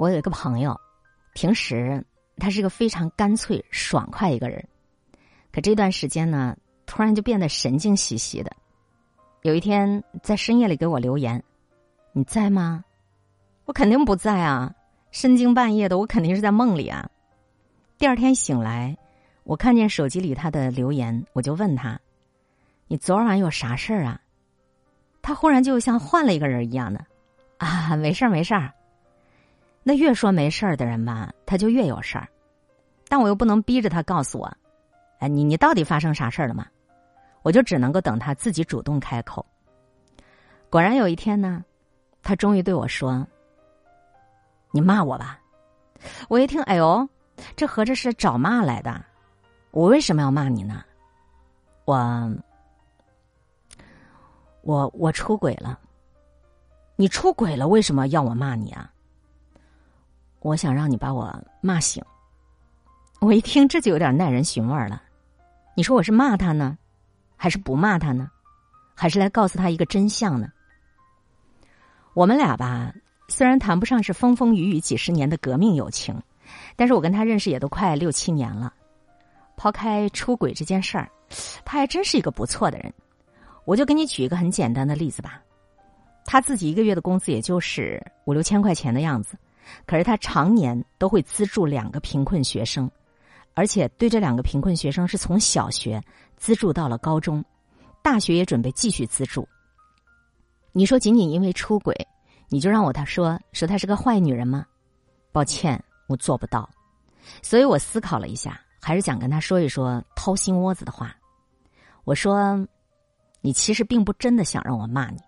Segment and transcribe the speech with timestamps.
[0.00, 0.74] 我有一个朋友，
[1.34, 2.02] 平时
[2.38, 4.66] 他是个非常干脆爽快一个人，
[5.52, 8.50] 可这段时间呢，突然就变得神经兮兮的。
[9.42, 11.44] 有一天在深夜里给我留言
[12.12, 12.82] ：“你在吗？”
[13.66, 14.74] 我肯定不在啊，
[15.10, 17.06] 深更半夜的，我肯定是在梦里啊。
[17.98, 18.96] 第二天醒来，
[19.44, 22.00] 我看见手机里他的留言，我就问他
[22.88, 24.18] ：“你昨晚有啥事儿啊？”
[25.20, 27.04] 他忽然就像换了一个人一样的
[27.58, 28.72] ：“啊，没事儿，没事儿。”
[29.82, 32.28] 那越说没事儿的人吧，他就越有事儿，
[33.08, 34.52] 但我又不能逼着他告诉我，
[35.18, 36.66] 哎，你你到底发生啥事儿了吗？
[37.42, 39.44] 我就只能够等他自己主动开口。
[40.68, 41.64] 果然有一天呢，
[42.22, 43.26] 他终于对我说
[44.70, 45.40] ：“你骂我吧。”
[46.28, 47.08] 我一听，哎呦，
[47.56, 49.02] 这合着是找骂来的？
[49.70, 50.84] 我为什么要骂你呢？
[51.86, 52.30] 我，
[54.62, 55.80] 我我出轨了。
[56.96, 58.92] 你出轨了，为什么要我骂你啊？
[60.40, 62.02] 我想让你把我骂醒。
[63.20, 65.02] 我一听这就有点耐人寻味了。
[65.74, 66.76] 你说我是骂他呢，
[67.36, 68.30] 还是不骂他呢？
[68.94, 70.50] 还是来告诉他一个真相呢？
[72.14, 72.92] 我们俩吧，
[73.28, 76.20] 虽然谈不上是风风雨雨几十年的革命友情，
[76.76, 78.72] 但是我跟他认识也都快六七年了。
[79.56, 81.10] 抛开出轨这件事儿，
[81.64, 82.92] 他还真是一个不错的人。
[83.66, 85.40] 我就给你举一个很简单的例子吧。
[86.24, 89.36] 他自己一个月的工资也就是五六千块钱的样子。
[89.86, 92.90] 可是他常年都会资助两个贫困学生，
[93.54, 96.02] 而且对这两个贫困学生是从小学
[96.36, 97.44] 资助到了高中，
[98.02, 99.46] 大学也准备继续资助。
[100.72, 101.94] 你说仅仅因为出轨，
[102.48, 104.64] 你就让我他说说他是个坏女人吗？
[105.32, 106.68] 抱歉，我做不到。
[107.42, 111.14] 所以我思考了一下，还是想跟他说一说掏心窝子的话。
[112.04, 112.66] 我说，
[113.40, 115.18] 你其实并不真的想让我骂你，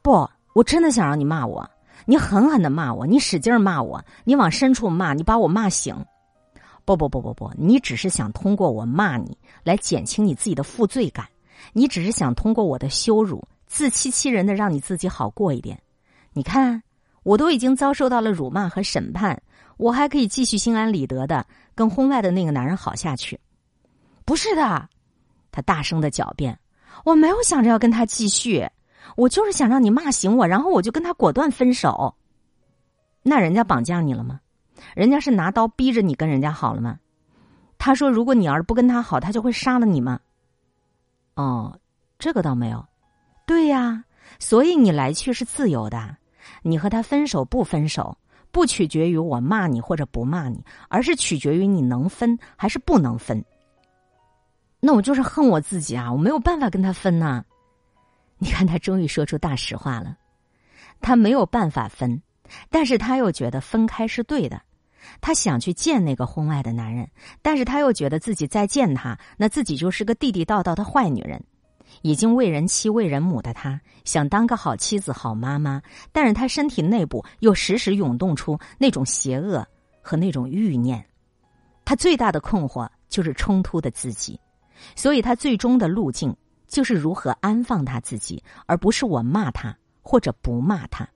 [0.00, 1.68] 不，我真的想让你骂我。
[2.04, 5.94] 你狠狠的骂我，你使劲骂我，你往深处骂，你把我骂醒。
[6.84, 11.28] 不不不不不，你只是想通过我骂你来减轻你自己的负罪感，
[11.72, 15.80] 你只是想通过我的羞辱，自欺欺人的让你自己好过一点。
[16.32, 16.82] 你看，
[17.22, 19.40] 我都已经遭受到了辱骂和审判，
[19.76, 23.38] 我还可以继续心安理得的跟婚外的那个男人好下去。
[24.24, 24.88] 不是的，
[25.52, 26.58] 他大声的狡辩，
[27.04, 28.68] 我没有想着要跟他继续。
[29.16, 32.14] 我就是想让你骂醒我，然后我就跟他果断分手。
[33.22, 34.40] 那人家绑架你了吗？
[34.96, 36.98] 人家是拿刀逼着你跟人家好了吗？
[37.78, 40.18] 他说，如果你要是不跟他好，他就会杀了你吗？
[41.34, 41.78] 哦，
[42.18, 42.84] 这个倒没有。
[43.46, 44.04] 对呀，
[44.38, 46.16] 所以你来去是自由的。
[46.62, 48.16] 你和他分手不分手，
[48.50, 53.44] 不取决于我骂你或者不骂你，而是取决于你能分还是不能分。
[54.80, 56.12] 那我就是恨我自己啊！
[56.12, 57.44] 我没有办法跟他分呐。
[58.42, 60.16] 你看，他终于说出大实话了。
[61.00, 62.20] 他没有办法分，
[62.70, 64.60] 但是他又觉得分开是对的。
[65.20, 67.08] 他想去见那个婚外的男人，
[67.40, 71.40] 但是他又觉得自己再见他，那自己就是个地地道道的坏女人。
[72.00, 79.64] 已经为人妻、为人母的他，想当个好妻子、好妈妈，但是他身体内部又时时涌动出那种邪恶
[80.00, 81.04] 和那种欲念。
[81.84, 84.40] 他最大的困惑就是冲突的自己，
[84.96, 86.36] 所以他最终的路径。
[86.72, 91.06] 就是如何安放他自己，而不是我骂他或者不骂他。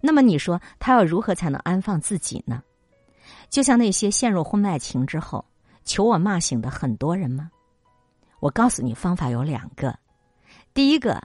[0.00, 2.62] 那么你说他要如何才能安放自己呢？
[3.48, 5.44] 就像那些陷入婚外情之后
[5.84, 7.50] 求我骂醒的很多人吗？
[8.38, 9.98] 我告诉你，方法有两个。
[10.72, 11.20] 第一个，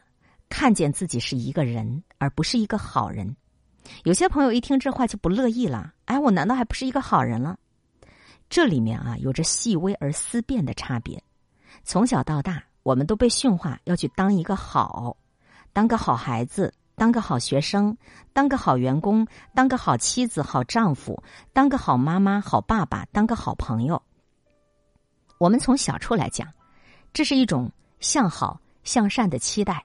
[0.49, 3.37] 看见自己是一个人，而不是一个好人。
[4.05, 5.93] 有些朋友一听这话就不乐意了。
[6.05, 7.55] 哎，我难道还不是一个好人了？
[8.49, 11.23] 这里面啊，有着细微而思辨的差别。
[11.83, 12.63] 从小到大。
[12.85, 15.17] 我们都被驯化，要去当一个好，
[15.73, 17.97] 当个好孩子，当个好学生，
[18.31, 23.99] 当个好员工，当个好妻子、好丈夫，当个好妈妈、好爸爸，当个好朋友。
[25.39, 26.47] 我们从小处来讲，
[27.11, 29.77] 这是一种向好向善的期待；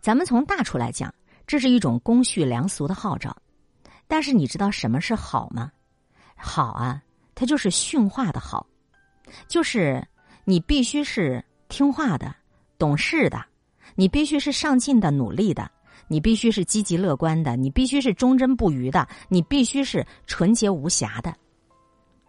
[0.00, 1.14] 咱们从大处来讲，
[1.46, 3.34] 这是一种公序良俗的号召。
[4.08, 5.70] 但是你知道什么是好吗？
[6.34, 7.00] 好啊，
[7.36, 8.66] 它就是驯化的好，
[9.46, 10.04] 就是
[10.44, 12.34] 你必须是听话的。
[12.80, 13.44] 懂事的，
[13.94, 15.64] 你必须是上进的、努力的；
[16.08, 21.36] 你必须是积极乐观的；你必须是忠贞不渝的；你必须是纯洁无瑕的。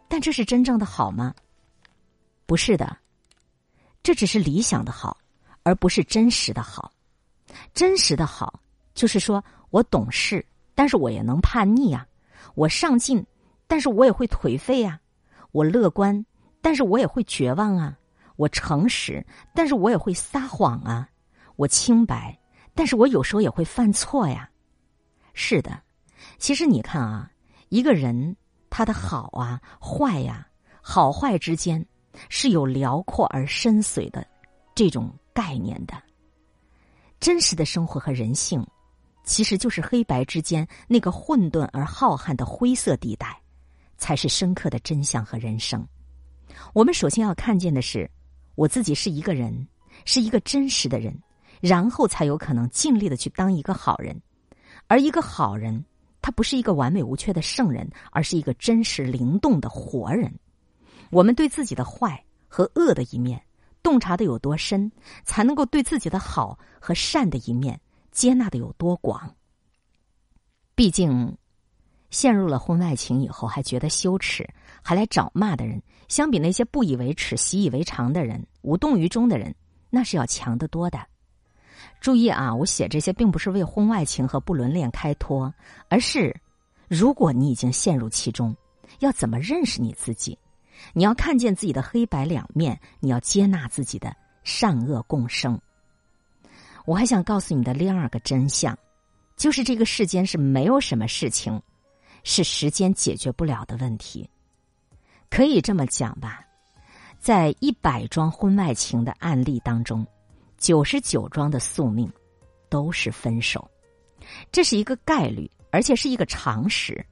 [0.09, 1.33] 但这是真正的好吗？
[2.45, 2.97] 不是的，
[4.03, 5.17] 这只是理想的好，
[5.63, 6.91] 而不是真实的好。
[7.73, 8.59] 真实的好
[8.93, 10.45] 就是说我懂事，
[10.75, 12.03] 但是我也能叛逆啊；
[12.55, 13.25] 我上进，
[13.67, 14.99] 但是我也会颓废啊；
[15.53, 16.25] 我乐观，
[16.59, 17.97] 但是我也会绝望啊。
[18.41, 19.23] 我诚实，
[19.53, 21.05] 但是我也会撒谎啊；
[21.57, 22.35] 我清白，
[22.73, 24.49] 但是我有时候也会犯错呀。
[25.35, 25.79] 是的，
[26.39, 27.31] 其实你看啊，
[27.69, 28.35] 一个人
[28.71, 30.47] 他的好啊、坏呀、
[30.81, 31.85] 好坏之间
[32.29, 34.25] 是有辽阔而深邃的
[34.73, 35.93] 这种概念的。
[37.19, 38.65] 真实的生活和人性，
[39.23, 43.39] 其实就是黑白之间那个混沌而浩瀚的灰色地带，
[43.99, 45.87] 才是深刻的真相和人生。
[46.73, 48.09] 我们首先要看见的是，
[48.55, 49.67] 我自己是一个人，
[50.05, 51.17] 是一个真实的人，
[51.59, 54.19] 然后才有可能尽力的去当一个好人。
[54.87, 55.83] 而一个好人，
[56.21, 60.31] 他不是一个完美无缺的圣人，而是一个真实灵动的活人。
[61.09, 63.41] 我们对自己的坏和恶的一面
[63.81, 64.91] 洞察的有多深，
[65.23, 67.79] 才能够对自己的好和善的一面
[68.11, 69.33] 接纳的有多广。
[70.75, 71.37] 毕竟，
[72.09, 74.47] 陷入了婚外情以后还觉得羞耻，
[74.81, 75.81] 还来找骂的人。
[76.07, 79.55] 相比那些不以为耻、习以为常的人、无动于衷的人，
[79.89, 80.99] 那是要强得多的。
[82.01, 85.53] 注意啊，我写这些并不是为婚外情和不伦恋开脱，
[85.87, 86.35] 而是
[86.89, 88.53] 如果你已经陷入其中，
[88.99, 90.37] 要怎么认识你自己？
[90.93, 94.13] 你要看见自己的黑白两面，你要接纳自己的
[94.43, 95.57] 善恶共生。
[96.85, 98.77] 我还想告诉你的第二个真相，
[99.37, 101.61] 就是这个世间是没有什么事情
[102.23, 104.27] 是时间解决不了的问题。
[105.31, 106.45] 可以这么讲吧，
[107.17, 110.05] 在一百桩婚外情的案例当中，
[110.57, 112.11] 九十九桩的宿命
[112.67, 113.65] 都是分手，
[114.51, 117.03] 这是一个概率，而且是一个常识，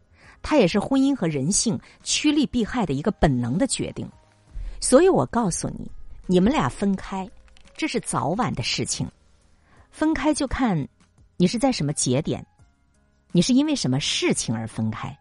[0.41, 4.05] 它也是婚姻和人性趋利避害的一个本能的决定。
[4.81, 5.89] 所以我告诉你，
[6.25, 7.27] 你们俩分开，
[7.77, 9.09] 这是早晚的事情。
[9.91, 10.87] 分开就看
[11.37, 12.45] 你是在什么节点，
[13.31, 15.17] 你是因为什么事情而分开。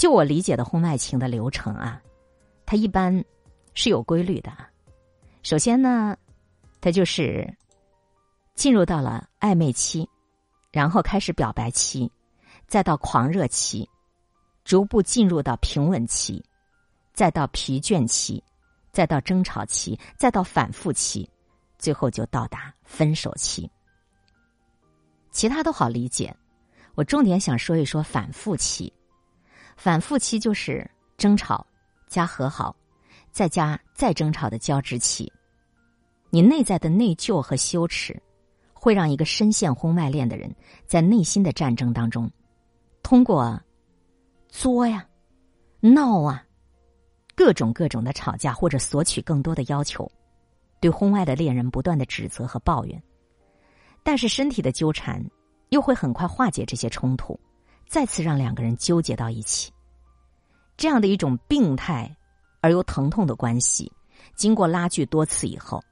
[0.00, 2.00] 就我理解的婚外情的流程啊，
[2.64, 3.22] 它一般
[3.74, 4.50] 是有规律的。
[5.42, 6.16] 首先呢，
[6.80, 7.46] 它就是
[8.54, 10.08] 进入到了暧昧期，
[10.72, 12.10] 然后开始表白期，
[12.66, 13.86] 再到狂热期，
[14.64, 16.42] 逐步进入到平稳期，
[17.12, 18.42] 再到疲倦期，
[18.92, 21.28] 再到争吵期，再到反复期，
[21.76, 23.70] 最后就到达分手期。
[25.30, 26.34] 其他都好理解，
[26.94, 28.90] 我重点想说一说反复期。
[29.82, 30.86] 反复期就是
[31.16, 31.66] 争吵
[32.06, 32.76] 加和好，
[33.32, 35.32] 再加再争吵的交织期。
[36.28, 38.14] 你内在的内疚和羞耻，
[38.74, 40.54] 会让一个深陷婚外恋的人
[40.86, 42.30] 在内心的战争当中，
[43.02, 43.58] 通过
[44.50, 45.02] 作呀、
[45.80, 46.44] 闹啊、
[47.34, 50.06] 各种各种的吵架或者索取更多的要求，
[50.78, 53.02] 对婚外的恋人不断的指责和抱怨。
[54.02, 55.24] 但是身体的纠缠
[55.70, 57.40] 又会很快化解这些冲突。
[57.90, 59.72] 再次让两个人纠结到一起，
[60.76, 62.08] 这样的一种病态
[62.60, 63.90] 而又疼痛的关系，
[64.36, 65.82] 经过拉锯多次以后，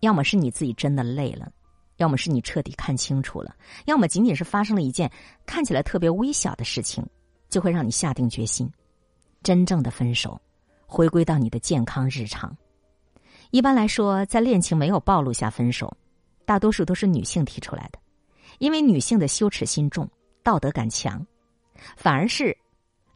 [0.00, 1.48] 要么是你自己真的累了，
[1.98, 3.54] 要么是你彻底看清楚了，
[3.84, 5.08] 要么仅仅是发生了一件
[5.46, 7.06] 看起来特别微小的事情，
[7.48, 8.68] 就会让你下定决心，
[9.40, 10.40] 真正的分手，
[10.88, 12.52] 回归到你的健康日常。
[13.52, 15.96] 一般来说，在恋情没有暴露下分手，
[16.44, 18.00] 大多数都是女性提出来的，
[18.58, 20.10] 因为女性的羞耻心重。
[20.42, 21.26] 道德感强，
[21.96, 22.56] 反而是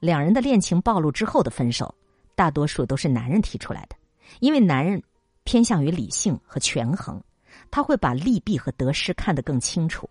[0.00, 1.94] 两人的恋情暴露之后的分手，
[2.34, 3.96] 大多数都是男人提出来的。
[4.40, 5.02] 因为男人
[5.44, 7.22] 偏向于理性和权衡，
[7.70, 10.08] 他会把利弊和得失看得更清楚。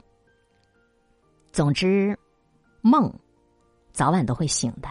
[1.51, 2.17] 总之，
[2.81, 3.13] 梦
[3.91, 4.89] 早晚都会醒的，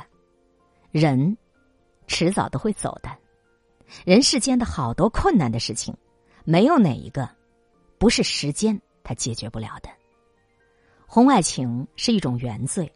[0.90, 1.36] 人
[2.06, 3.10] 迟早都会走的。
[4.04, 5.96] 人世间的好多困难的事情，
[6.44, 7.28] 没有哪一个
[7.98, 9.88] 不是时间他解决不了的。
[11.12, 12.88] 婚外情是一种原罪，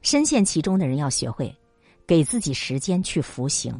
[0.00, 1.54] 深陷其中的人要学会
[2.06, 3.78] 给自己时间去服刑，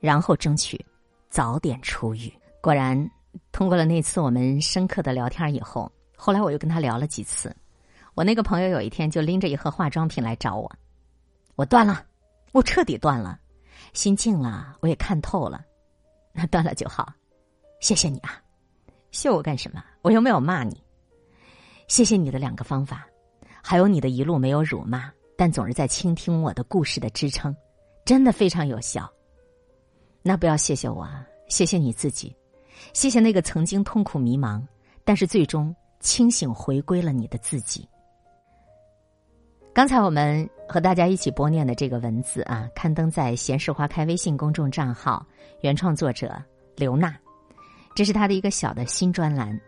[0.00, 0.82] 然后争取
[1.28, 2.32] 早点出狱。
[2.62, 2.98] 果然，
[3.52, 7.54] 通过了那次我们深刻的聊天以后，后来我又跟他聊了几次。
[8.14, 10.72] 我那个朋友有一天就拎着一盒化妆品来找我，
[11.54, 12.06] 我断了，
[12.52, 13.38] 我彻底断了，
[13.92, 15.62] 心静了，我也看透了，
[16.32, 17.12] 那断了就好。
[17.78, 18.42] 谢谢你啊，
[19.10, 19.84] 谢我干什么？
[20.00, 20.82] 我又没有骂你。
[21.88, 23.06] 谢谢你的两个方法。
[23.62, 27.54] 还有你的一路没有辱骂，但总是在倾听我的故事的支撑，
[28.04, 29.10] 真的非常有效。
[30.22, 32.34] 那不要谢谢我，啊，谢谢你自己，
[32.92, 34.62] 谢谢那个曾经痛苦迷茫，
[35.04, 37.88] 但是最终清醒回归了你的自己。
[39.74, 45.24] 刚才我们和大家一起播念的这个文字啊，刊登在“闲事花开”微信公众账号，
[45.60, 46.34] 原创作者
[46.74, 47.16] 刘娜，
[47.94, 49.58] 这是她的一个小的新专栏，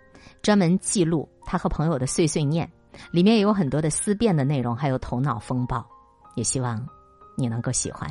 [0.42, 2.68] 专门记录她和朋友的碎碎念。
[3.10, 5.84] 里面有很多的思辨的内容，还有头脑风暴，
[6.34, 6.84] 也希望
[7.36, 8.08] 你能够喜欢。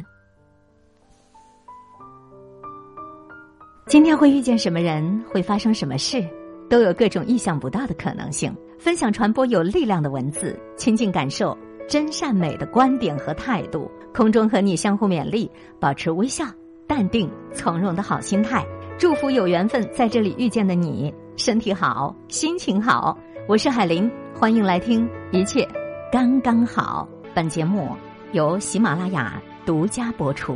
[3.88, 6.24] 今天会遇见什么人，会发生什么事，
[6.70, 8.56] 都有各种意想不到的可能性。
[8.78, 11.58] 分享传播有力量的文字，亲近感受
[11.88, 13.92] 真善美的观点和态度。
[14.14, 16.46] 空中和你相互勉励，保持微笑、
[16.88, 18.66] 淡定、从容的好心态。
[18.98, 23.18] 祝福有缘分在这里遇见的你，身体好，心情好。
[23.50, 25.68] 我是海林，欢迎来听一切
[26.12, 27.10] 刚刚好。
[27.34, 27.96] 本节目
[28.32, 30.56] 由喜马拉雅独家播出。